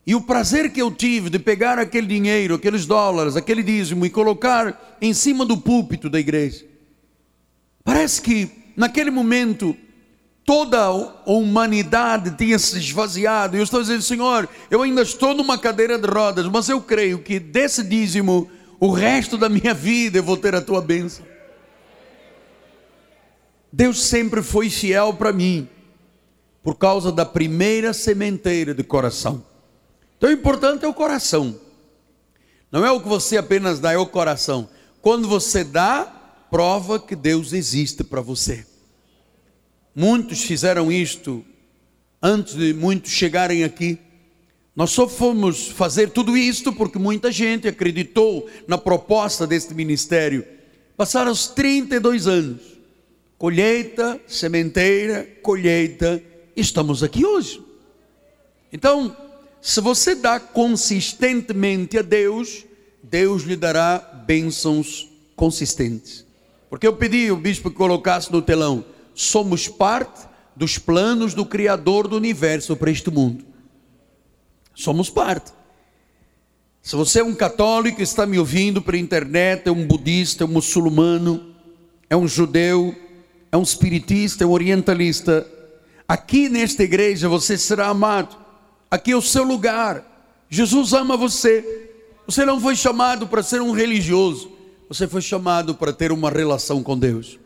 [0.05, 4.11] E o prazer que eu tive de pegar aquele dinheiro, aqueles dólares, aquele dízimo e
[4.11, 6.65] colocar em cima do púlpito da igreja.
[7.85, 9.77] Parece que naquele momento
[10.45, 10.91] toda a
[11.27, 13.57] humanidade tinha se esvaziado.
[13.57, 17.23] E eu estou dizendo, Senhor, eu ainda estou numa cadeira de rodas, mas eu creio
[17.23, 21.25] que desse dízimo, o resto da minha vida eu vou ter a tua bênção.
[23.73, 25.69] Deus sempre foi fiel para mim,
[26.63, 29.45] por causa da primeira sementeira de coração.
[30.19, 31.59] Então o importante é o coração,
[32.73, 34.69] não é o que você apenas dá, é o coração.
[35.01, 36.05] Quando você dá,
[36.51, 38.67] prova que Deus existe para você.
[39.95, 41.45] Muitos fizeram isto
[42.23, 43.99] antes de muitos chegarem aqui.
[44.75, 50.47] Nós só fomos fazer tudo isto porque muita gente acreditou na proposta deste ministério.
[50.97, 52.81] Passaram os 32 anos
[53.41, 56.23] colheita, sementeira, colheita,
[56.55, 57.59] estamos aqui hoje.
[58.71, 59.17] Então,
[59.63, 62.67] se você dá consistentemente a Deus,
[63.03, 66.27] Deus lhe dará bênçãos consistentes.
[66.69, 68.85] Porque eu pedi o bispo que colocasse no telão:
[69.21, 73.45] somos parte dos planos do Criador do universo para este mundo.
[74.75, 75.53] Somos parte.
[76.83, 80.51] Se você é um católico, está me ouvindo pela internet, é um budista, é um
[80.51, 81.55] muçulmano,
[82.09, 82.95] é um judeu,
[83.53, 85.47] é um espiritista, é um orientalista,
[86.09, 88.37] aqui nesta igreja você será amado.
[88.91, 90.03] Aqui é o seu lugar.
[90.49, 91.91] Jesus ama você.
[92.27, 94.51] Você não foi chamado para ser um religioso.
[94.89, 97.40] Você foi chamado para ter uma relação com Deus.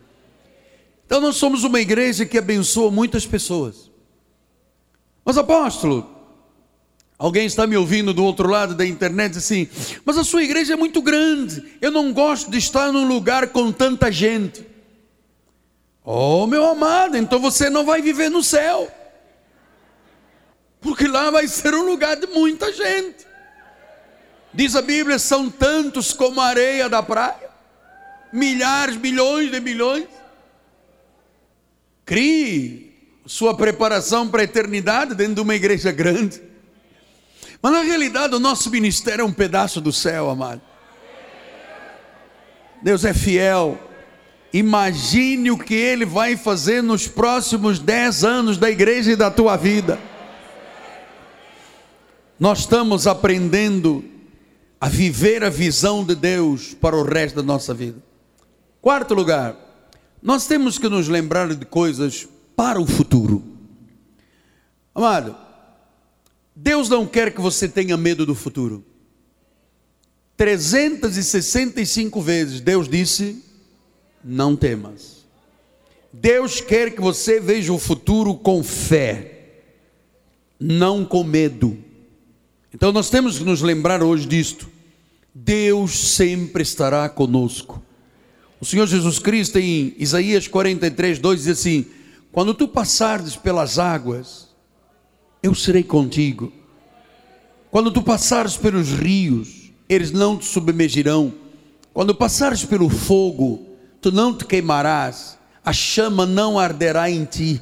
[1.06, 3.90] Então nós somos uma igreja que abençoa muitas pessoas.
[5.24, 6.08] Mas apóstolo,
[7.18, 9.68] alguém está me ouvindo do outro lado da internet assim,
[10.04, 11.62] mas a sua igreja é muito grande.
[11.80, 14.66] Eu não gosto de estar num lugar com tanta gente.
[16.04, 18.92] Oh, meu amado, então você não vai viver no céu.
[20.84, 23.26] Porque lá vai ser um lugar de muita gente.
[24.52, 27.48] Diz a Bíblia: são tantos como a areia da praia,
[28.30, 30.06] milhares, milhões de milhões.
[32.04, 32.92] Crie
[33.26, 36.42] sua preparação para a eternidade dentro de uma igreja grande.
[37.62, 40.60] Mas na realidade, o nosso ministério é um pedaço do céu, amado.
[42.82, 43.78] Deus é fiel.
[44.52, 49.56] Imagine o que Ele vai fazer nos próximos dez anos da igreja e da tua
[49.56, 49.98] vida.
[52.38, 54.04] Nós estamos aprendendo
[54.78, 58.02] a viver a visão de Deus para o resto da nossa vida.
[58.82, 59.56] Quarto lugar,
[60.24, 63.44] nós temos que nos lembrar de coisas para o futuro.
[64.94, 65.36] Amado,
[66.56, 68.82] Deus não quer que você tenha medo do futuro.
[70.34, 73.44] 365 vezes Deus disse:
[74.24, 75.26] não temas.
[76.10, 79.60] Deus quer que você veja o futuro com fé,
[80.58, 81.76] não com medo.
[82.72, 84.70] Então nós temos que nos lembrar hoje disto.
[85.34, 87.83] Deus sempre estará conosco.
[88.64, 91.84] O Senhor Jesus Cristo, em Isaías 43, 2, diz assim:
[92.32, 94.48] Quando tu passares pelas águas,
[95.42, 96.50] eu serei contigo.
[97.70, 101.34] Quando tu passares pelos rios, eles não te submergirão.
[101.92, 103.66] Quando passares pelo fogo,
[104.00, 107.60] tu não te queimarás, a chama não arderá em ti.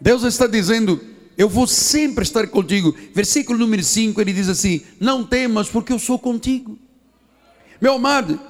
[0.00, 1.00] Deus está dizendo:
[1.38, 2.92] Eu vou sempre estar contigo.
[3.14, 6.76] Versículo número 5 ele diz assim: Não temas, porque eu sou contigo.
[7.80, 8.40] Meu amado,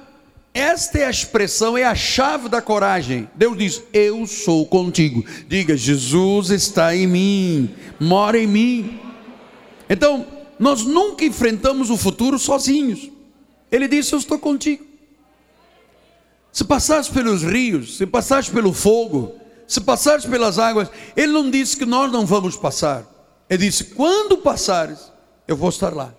[0.53, 3.29] esta é a expressão, é a chave da coragem.
[3.35, 5.23] Deus diz: Eu sou contigo.
[5.47, 8.99] Diga: Jesus está em mim, mora em mim.
[9.89, 10.25] Então,
[10.57, 13.11] nós nunca enfrentamos o futuro sozinhos.
[13.71, 14.83] Ele disse: Eu estou contigo.
[16.51, 19.35] Se passares pelos rios, se passares pelo fogo,
[19.67, 23.05] se passares pelas águas, Ele não disse que nós não vamos passar.
[23.47, 25.11] Ele disse: Quando passares,
[25.47, 26.15] eu vou estar lá.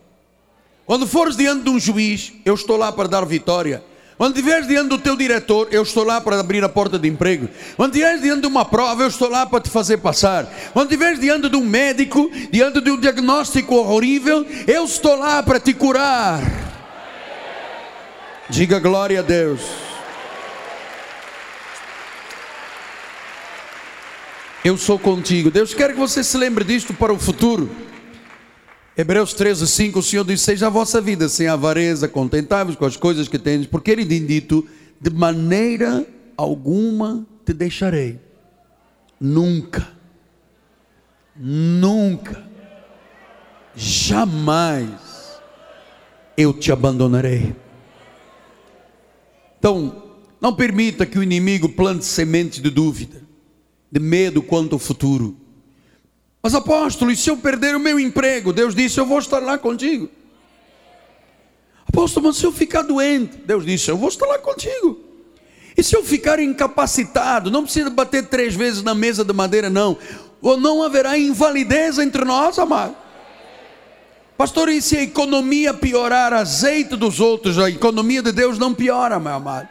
[0.89, 3.85] Quando fores diante de um juiz, eu estou lá para dar vitória.
[4.17, 7.47] Quando estiveres diante do teu diretor, eu estou lá para abrir a porta de emprego.
[7.77, 10.47] Quando estiveres diante de uma prova, eu estou lá para te fazer passar.
[10.73, 15.61] Quando estiveres diante de um médico, diante de um diagnóstico horrível, eu estou lá para
[15.61, 16.41] te curar.
[18.49, 19.61] Diga glória a Deus.
[24.65, 25.51] Eu sou contigo.
[25.51, 27.71] Deus quer que você se lembre disto para o futuro.
[29.01, 32.97] Hebreus 13, 5, o Senhor diz: Seja a vossa vida sem avareza, contentáveis com as
[32.97, 34.67] coisas que tendes, porque Ele tem dito:
[35.01, 36.05] De maneira
[36.37, 38.19] alguma te deixarei,
[39.21, 39.87] nunca,
[41.37, 42.45] nunca,
[43.77, 45.41] jamais
[46.37, 47.55] eu te abandonarei.
[49.61, 50.03] Então,
[50.41, 53.23] não permita que o inimigo plante sementes de dúvida,
[53.93, 55.37] de medo quanto ao futuro.
[56.43, 58.53] Mas apóstolo, e se eu perder o meu emprego?
[58.53, 60.09] Deus disse: Eu vou estar lá contigo.
[61.89, 63.39] Apóstolo, mas se eu ficar doente?
[63.39, 64.99] Deus disse: Eu vou estar lá contigo.
[65.77, 67.51] E se eu ficar incapacitado?
[67.51, 69.97] Não precisa bater três vezes na mesa de madeira, não.
[70.43, 72.97] Ou não haverá invalidez entre nós, amado.
[74.37, 79.19] Pastor, e se a economia piorar, azeite dos outros, a economia de Deus não piora,
[79.19, 79.69] meu amado.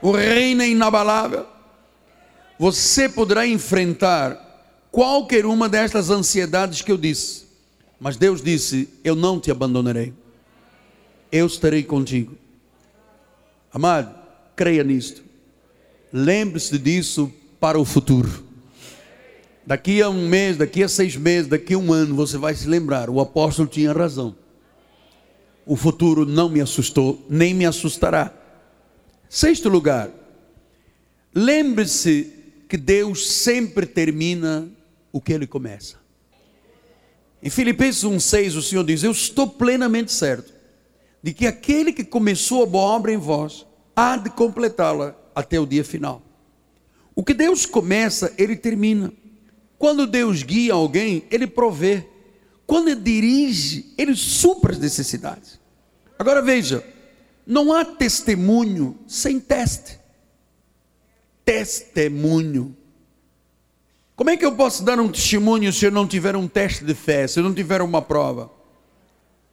[0.00, 1.46] O reino é inabalável.
[2.58, 4.51] Você poderá enfrentar
[4.92, 7.46] qualquer uma destas ansiedades que eu disse.
[7.98, 10.12] Mas Deus disse: Eu não te abandonarei,
[11.32, 12.36] eu estarei contigo.
[13.72, 14.14] Amado,
[14.54, 15.22] creia nisto.
[16.12, 18.44] Lembre-se disso para o futuro.
[19.64, 22.68] Daqui a um mês, daqui a seis meses, daqui a um ano, você vai se
[22.68, 24.36] lembrar: o apóstolo tinha razão.
[25.64, 28.34] O futuro não me assustou, nem me assustará.
[29.28, 30.10] Sexto lugar,
[31.32, 32.32] lembre-se
[32.68, 34.68] que Deus sempre termina
[35.12, 35.96] o que ele começa.
[37.42, 40.52] Em Filipenses 1,6 o Senhor diz: Eu estou plenamente certo
[41.22, 45.66] de que aquele que começou a boa obra em vós há de completá-la até o
[45.66, 46.22] dia final.
[47.14, 49.12] O que Deus começa, ele termina.
[49.78, 52.06] Quando Deus guia alguém, ele provê.
[52.66, 55.60] Quando ele dirige, ele supra as necessidades.
[56.18, 56.84] Agora veja,
[57.46, 59.98] não há testemunho sem teste.
[61.44, 62.76] Testemunho
[64.22, 66.94] como é que eu posso dar um testemunho se eu não tiver um teste de
[66.94, 68.48] fé, se eu não tiver uma prova?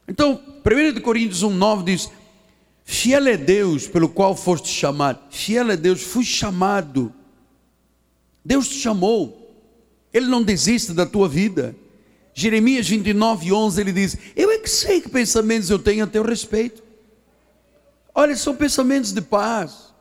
[0.08, 2.12] Então, 1 Coríntios 1,9 diz:
[2.86, 5.22] Fiel é Deus pelo qual foste chamado.
[5.32, 7.12] Fiel é Deus, fui chamado.
[8.46, 9.60] Deus te chamou.
[10.14, 11.76] Ele não desiste da tua vida.
[12.36, 16.22] Jeremias 29, 11, ele diz: Eu é que sei que pensamentos eu tenho a teu
[16.22, 16.84] respeito.
[18.14, 19.92] Olha, são pensamentos de paz.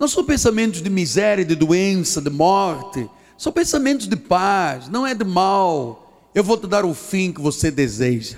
[0.00, 3.08] Não são pensamentos de miséria, de doença, de morte
[3.40, 6.30] são pensamentos de paz, não é de mal.
[6.34, 8.36] Eu vou te dar o fim que você deseja.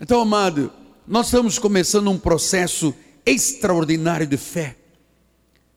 [0.00, 0.72] Então, amado,
[1.06, 2.94] nós estamos começando um processo
[3.26, 4.74] extraordinário de fé.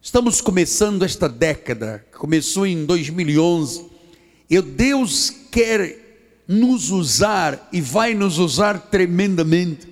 [0.02, 3.86] Estamos começando esta década, que começou em 2011.
[4.50, 9.91] E Deus quer nos usar e vai nos usar tremendamente.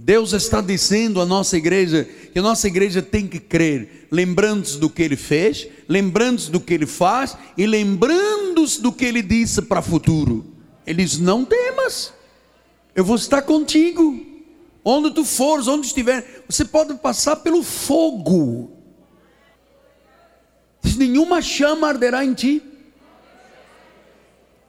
[0.00, 4.88] Deus está dizendo à nossa igreja que a nossa igreja tem que crer, lembrando-se do
[4.88, 9.80] que Ele fez, lembrando-se do que Ele faz e lembrando-se do que Ele disse para
[9.80, 10.46] o futuro.
[10.86, 12.12] Ele diz: Não temas,
[12.94, 14.24] eu vou estar contigo,
[14.84, 18.70] onde tu fores, onde estiver, você pode passar pelo fogo,
[20.80, 22.62] diz, nenhuma chama arderá em ti.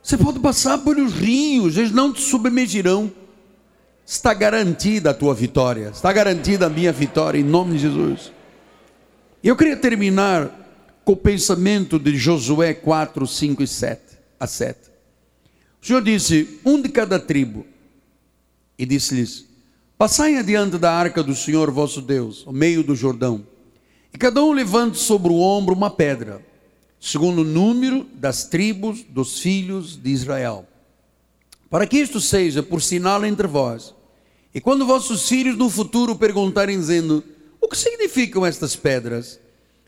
[0.02, 3.12] Você pode passar pelos rios, eles não te submergirão
[4.10, 8.32] está garantida a tua vitória, está garantida a minha vitória, em nome de Jesus.
[9.44, 10.50] Eu queria terminar
[11.06, 14.02] com o pensamento de Josué 4, 5 e 7,
[14.40, 14.80] a 7.
[15.80, 17.68] O Senhor disse: Um de cada tribo,
[18.80, 19.46] e disse-lhes:
[19.96, 23.46] Passai adiante da arca do Senhor vosso Deus, ao meio do Jordão,
[24.12, 26.44] e cada um levante sobre o ombro uma pedra,
[27.00, 30.66] segundo o número das tribos dos filhos de Israel,
[31.70, 33.99] para que isto seja por sinal entre vós
[34.54, 37.24] e quando vossos filhos no futuro perguntarem, dizendo:
[37.62, 39.40] O que significam estas pedras?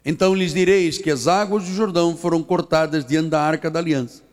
[0.03, 4.23] Então lhes direis que as águas do Jordão foram cortadas diante da arca da aliança.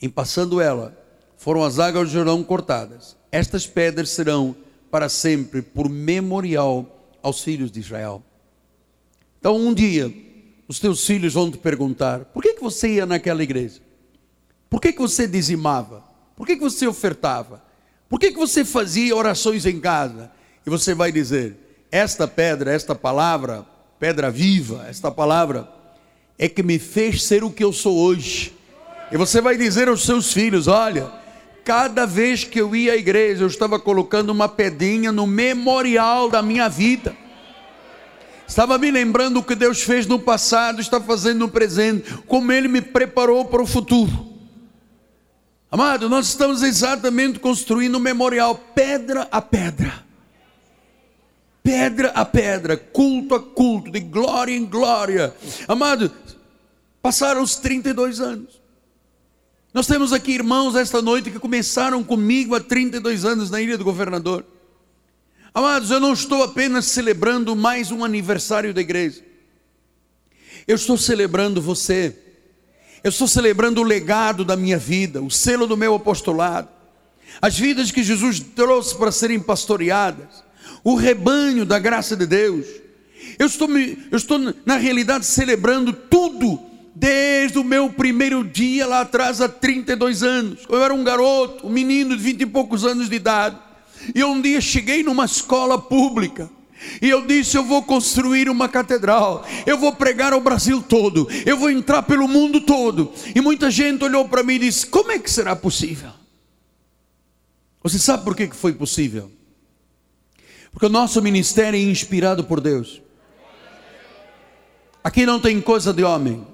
[0.00, 0.96] Em passando ela,
[1.36, 3.16] foram as águas do Jordão cortadas.
[3.30, 4.54] Estas pedras serão
[4.90, 8.22] para sempre por memorial aos filhos de Israel.
[9.38, 10.12] Então, um dia,
[10.68, 13.80] os teus filhos vão te perguntar: por que, que você ia naquela igreja?
[14.68, 16.04] Por que, que você dizimava?
[16.36, 17.69] Por que, que você ofertava?
[18.10, 20.32] Por que, que você fazia orações em casa?
[20.66, 21.56] E você vai dizer:
[21.92, 23.64] esta pedra, esta palavra,
[24.00, 25.68] pedra viva, esta palavra,
[26.36, 28.52] é que me fez ser o que eu sou hoje.
[29.12, 31.08] E você vai dizer aos seus filhos: olha,
[31.64, 36.42] cada vez que eu ia à igreja, eu estava colocando uma pedrinha no memorial da
[36.42, 37.16] minha vida.
[38.44, 42.66] Estava me lembrando o que Deus fez no passado, está fazendo no presente, como Ele
[42.66, 44.29] me preparou para o futuro.
[45.70, 50.04] Amado, nós estamos exatamente construindo um memorial, pedra a pedra.
[51.62, 55.32] Pedra a pedra, culto a culto, de glória em glória.
[55.68, 56.10] Amado,
[57.00, 58.60] passaram os 32 anos.
[59.72, 63.84] Nós temos aqui irmãos esta noite que começaram comigo há 32 anos na Ilha do
[63.84, 64.44] Governador.
[65.54, 69.22] Amados, eu não estou apenas celebrando mais um aniversário da igreja.
[70.66, 72.29] Eu estou celebrando você
[73.02, 76.68] eu estou celebrando o legado da minha vida, o selo do meu apostolado,
[77.40, 80.44] as vidas que Jesus trouxe para serem pastoreadas,
[80.84, 82.66] o rebanho da graça de Deus.
[83.38, 86.60] Eu estou, me, eu estou na realidade celebrando tudo
[86.94, 90.60] desde o meu primeiro dia lá atrás, há 32 anos.
[90.68, 93.56] Eu era um garoto, um menino de vinte e poucos anos de idade.
[94.14, 96.50] E um dia cheguei numa escola pública
[97.00, 101.56] e eu disse: Eu vou construir uma catedral, eu vou pregar ao Brasil todo, eu
[101.56, 103.12] vou entrar pelo mundo todo.
[103.34, 106.10] E muita gente olhou para mim e disse: Como é que será possível?
[107.82, 109.30] Você sabe por que foi possível?
[110.70, 113.02] Porque o nosso ministério é inspirado por Deus.
[115.02, 116.46] Aqui não tem coisa de homem.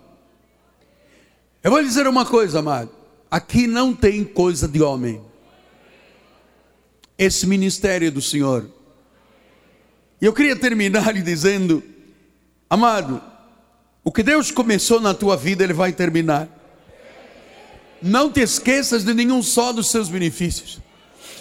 [1.63, 2.91] Eu vou dizer uma coisa, amado.
[3.29, 5.21] Aqui não tem coisa de homem.
[7.19, 8.71] Esse ministério do Senhor
[10.21, 11.83] e eu queria terminar lhe dizendo,
[12.71, 13.23] amado,
[14.03, 16.49] o que Deus começou na tua vida, Ele vai terminar.
[18.01, 20.79] Não te esqueças de nenhum só dos seus benefícios.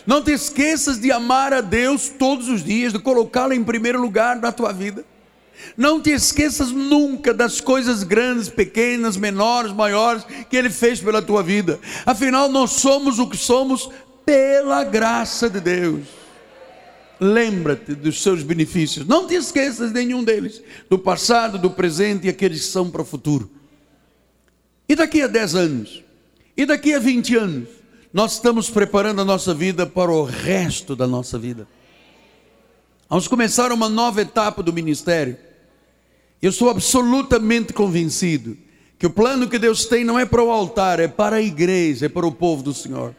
[0.05, 4.35] Não te esqueças de amar a Deus todos os dias, de colocá-lo em primeiro lugar
[4.37, 5.05] na tua vida.
[5.77, 11.41] Não te esqueças nunca das coisas grandes, pequenas, menores, maiores que Ele fez pela tua
[11.41, 11.79] vida.
[12.05, 13.89] Afinal, nós somos o que somos
[14.25, 16.24] pela graça de Deus.
[17.19, 19.05] Lembra-te dos seus benefícios.
[19.05, 23.01] Não te esqueças de nenhum deles, do passado, do presente e aqueles que são para
[23.01, 23.49] o futuro.
[24.87, 26.03] E daqui a 10 anos,
[26.55, 27.69] e daqui a 20 anos,
[28.13, 31.67] nós estamos preparando a nossa vida para o resto da nossa vida.
[33.09, 35.37] Vamos começar uma nova etapa do ministério.
[36.41, 38.57] Eu sou absolutamente convencido
[38.97, 42.05] que o plano que Deus tem não é para o altar, é para a igreja,
[42.05, 43.15] é para o povo do Senhor.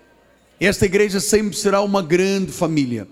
[0.60, 3.06] E esta igreja sempre será uma grande família.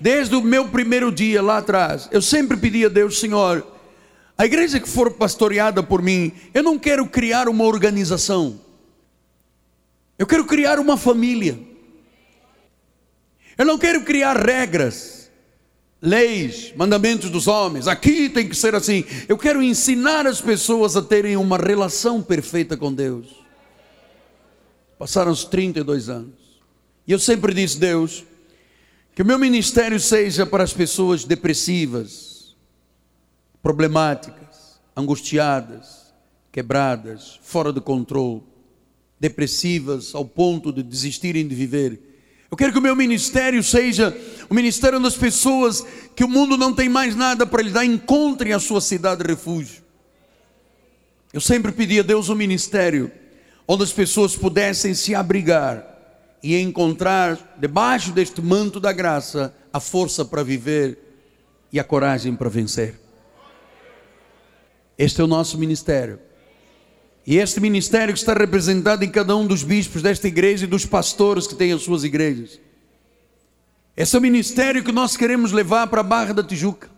[0.00, 3.66] Desde o meu primeiro dia lá atrás, eu sempre pedi a Deus, Senhor,
[4.36, 8.58] a igreja que for pastoreada por mim, eu não quero criar uma organização.
[10.18, 11.58] Eu quero criar uma família.
[13.58, 15.30] Eu não quero criar regras,
[16.00, 17.86] leis, mandamentos dos homens.
[17.86, 19.04] Aqui tem que ser assim.
[19.28, 23.26] Eu quero ensinar as pessoas a terem uma relação perfeita com Deus.
[24.98, 26.40] Passaram os 32 anos.
[27.06, 28.24] E eu sempre disse, Deus,
[29.20, 32.56] que o meu ministério seja para as pessoas depressivas,
[33.62, 36.14] problemáticas, angustiadas,
[36.50, 38.42] quebradas, fora do controle,
[39.20, 42.00] depressivas ao ponto de desistirem de viver.
[42.50, 44.16] Eu quero que o meu ministério seja
[44.48, 45.84] o ministério das pessoas
[46.16, 49.28] que o mundo não tem mais nada para lhe dar, encontrem a sua cidade de
[49.28, 49.82] refúgio.
[51.30, 53.12] Eu sempre pedi a Deus um ministério
[53.68, 55.89] onde as pessoas pudessem se abrigar
[56.42, 60.98] e encontrar debaixo deste manto da graça a força para viver
[61.72, 62.98] e a coragem para vencer.
[64.98, 66.18] Este é o nosso ministério.
[67.26, 70.86] E este ministério que está representado em cada um dos bispos desta igreja e dos
[70.86, 72.58] pastores que têm as suas igrejas.
[73.96, 76.90] Esse é o ministério que nós queremos levar para a Barra da Tijuca.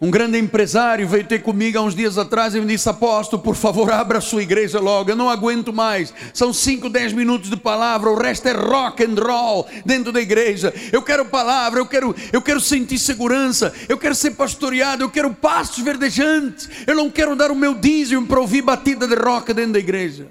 [0.00, 3.54] Um grande empresário veio ter comigo há uns dias atrás e me disse: Apóstolo, por
[3.54, 5.08] favor, abra a sua igreja logo.
[5.08, 6.12] Eu não aguento mais.
[6.32, 10.74] São 5, 10 minutos de palavra, o resto é rock and roll dentro da igreja.
[10.92, 15.32] Eu quero palavra, eu quero, eu quero sentir segurança, eu quero ser pastoreado, eu quero
[15.32, 16.68] pastos verdejantes.
[16.86, 20.26] Eu não quero dar o meu dízimo para ouvir batida de rock dentro da igreja.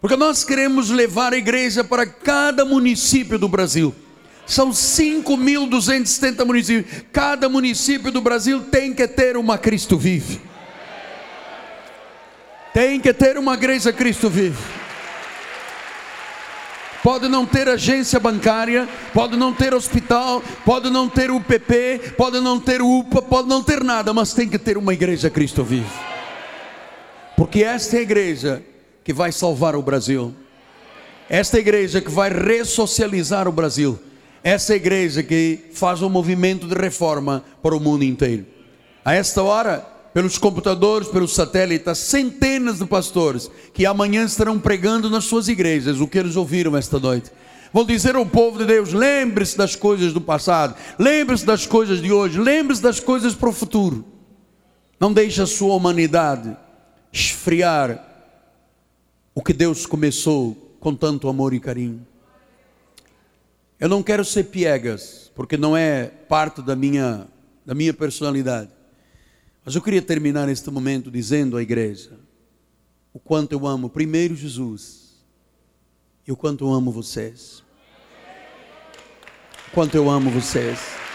[0.00, 3.94] Porque nós queremos levar a igreja para cada município do Brasil.
[4.46, 7.02] São 5.270 municípios.
[7.12, 10.40] Cada município do Brasil tem que ter uma Cristo Vive.
[12.72, 14.62] Tem que ter uma igreja Cristo Vive.
[17.02, 22.58] Pode não ter agência bancária, pode não ter hospital, pode não ter UPP, pode não
[22.58, 25.86] ter UPA, pode não ter nada, mas tem que ter uma igreja Cristo Vive.
[27.36, 28.62] Porque esta é a igreja
[29.04, 30.34] que vai salvar o Brasil.
[31.28, 33.98] Esta igreja que vai ressocializar o Brasil
[34.46, 38.46] essa igreja que faz um movimento de reforma para o mundo inteiro.
[39.04, 39.84] A esta hora,
[40.14, 46.06] pelos computadores, pelos satélites, centenas de pastores que amanhã estarão pregando nas suas igrejas o
[46.06, 47.32] que eles ouviram esta noite.
[47.72, 52.12] Vão dizer ao povo de Deus: lembre-se das coisas do passado, lembre-se das coisas de
[52.12, 54.04] hoje, lembre-se das coisas para o futuro.
[55.00, 56.56] Não deixe a sua humanidade
[57.12, 58.00] esfriar
[59.34, 62.06] o que Deus começou com tanto amor e carinho.
[63.78, 67.28] Eu não quero ser piegas, porque não é parte da minha,
[67.64, 68.70] da minha personalidade.
[69.64, 72.12] Mas eu queria terminar este momento dizendo à igreja
[73.12, 75.24] o quanto eu amo primeiro Jesus
[76.26, 77.62] e o quanto eu amo vocês.
[79.68, 81.05] O quanto eu amo vocês.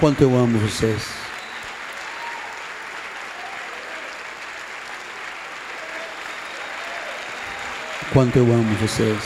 [0.00, 1.02] Quanto eu amo vocês.
[8.12, 9.18] Quanto eu amo vocês.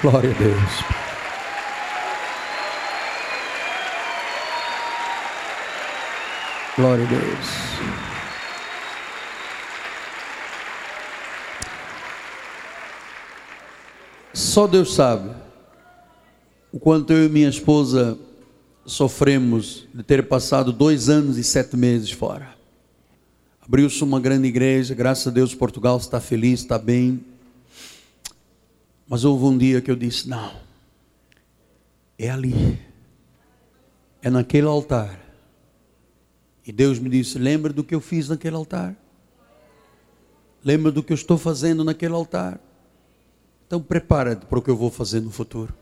[0.00, 0.84] Glória a Deus.
[6.76, 8.11] Glória a Deus.
[14.52, 15.34] Só Deus sabe
[16.70, 18.18] o quanto eu e minha esposa
[18.84, 22.54] sofremos de ter passado dois anos e sete meses fora.
[23.62, 27.24] Abriu-se uma grande igreja, graças a Deus Portugal está feliz, está bem.
[29.08, 30.52] Mas houve um dia que eu disse: não,
[32.18, 32.78] é ali,
[34.20, 35.18] é naquele altar.
[36.66, 38.94] E Deus me disse: lembra do que eu fiz naquele altar?
[40.62, 42.60] Lembra do que eu estou fazendo naquele altar?
[43.72, 45.72] Então prepara-te para o que eu vou fazer no futuro.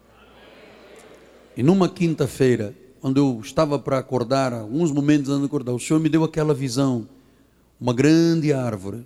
[1.57, 5.99] E numa quinta-feira, quando eu estava para acordar, alguns momentos antes de acordar, o Senhor
[5.99, 7.09] me deu aquela visão,
[7.81, 9.05] uma grande árvore,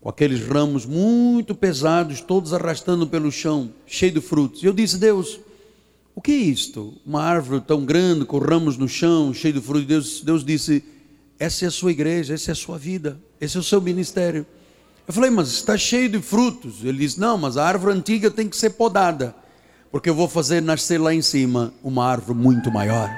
[0.00, 4.62] com aqueles ramos muito pesados, todos arrastando pelo chão, cheio de frutos.
[4.62, 5.38] E eu disse, Deus,
[6.14, 6.94] o que é isto?
[7.04, 9.84] Uma árvore tão grande, com ramos no chão, cheio de frutos.
[9.84, 10.82] Deus, Deus disse,
[11.38, 14.46] essa é a sua igreja, essa é a sua vida, esse é o seu ministério.
[15.06, 16.84] Eu falei, mas está cheio de frutos.
[16.84, 19.34] Ele disse, não, mas a árvore antiga tem que ser podada,
[19.90, 23.10] porque eu vou fazer nascer lá em cima uma árvore muito maior,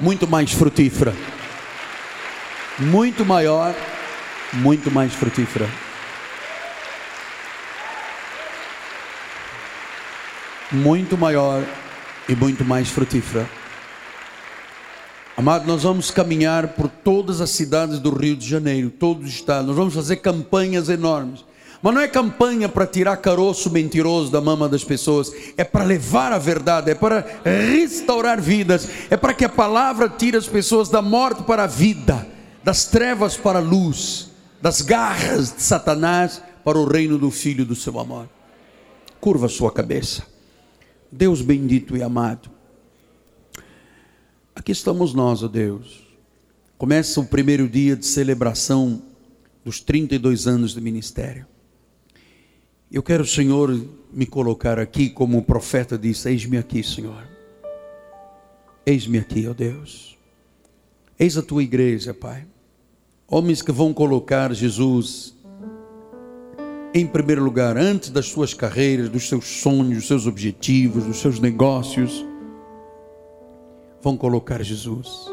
[0.00, 1.14] muito mais frutífera,
[2.78, 3.74] muito maior,
[4.54, 5.68] muito mais frutífera.
[10.70, 11.64] Muito maior
[12.28, 13.48] e muito mais frutífera.
[15.38, 19.68] Amado, nós vamos caminhar por todas as cidades do Rio de Janeiro, todos os estados.
[19.68, 21.44] Nós vamos fazer campanhas enormes.
[21.80, 26.32] Mas não é campanha para tirar caroço mentiroso da mama das pessoas, é para levar
[26.32, 31.00] a verdade, é para restaurar vidas, é para que a palavra tire as pessoas da
[31.00, 32.26] morte para a vida,
[32.64, 37.76] das trevas para a luz, das garras de Satanás para o reino do Filho do
[37.76, 38.28] seu amor.
[39.20, 40.24] Curva sua cabeça.
[41.12, 42.57] Deus bendito e amado.
[44.58, 46.08] Aqui estamos nós, ó Deus,
[46.76, 49.00] Começa o primeiro dia de celebração
[49.64, 51.46] dos 32 anos de ministério.
[52.90, 57.24] Eu quero, Senhor, me colocar aqui como o profeta disse: Eis-me aqui, Senhor.
[58.84, 60.16] Eis-me aqui, ó Deus.
[61.18, 62.44] Eis a tua igreja, Pai.
[63.26, 65.36] Homens que vão colocar Jesus
[66.94, 71.38] em primeiro lugar, antes das suas carreiras, dos seus sonhos, dos seus objetivos, dos seus
[71.38, 72.24] negócios,
[74.02, 75.32] vão colocar Jesus.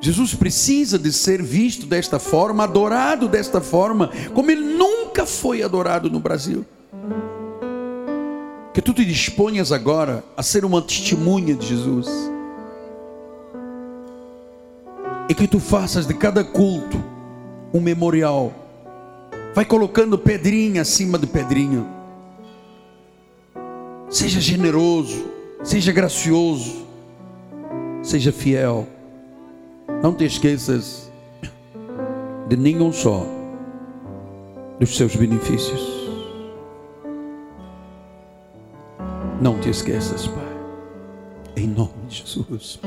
[0.00, 6.10] Jesus precisa de ser visto desta forma, adorado desta forma, como ele nunca foi adorado
[6.10, 6.64] no Brasil.
[8.72, 12.08] Que tu te disponhas agora a ser uma testemunha de Jesus.
[15.28, 17.02] E que tu faças de cada culto
[17.74, 18.52] um memorial.
[19.54, 21.84] Vai colocando pedrinha acima de pedrinha.
[24.08, 25.26] Seja generoso,
[25.62, 26.86] seja gracioso,
[28.02, 28.86] seja fiel
[30.02, 31.12] não te esqueças
[32.48, 33.26] de nenhum só
[34.78, 36.00] dos seus benefícios.
[39.42, 40.56] Não te esqueças, Pai.
[41.56, 42.80] Em nome de Jesus.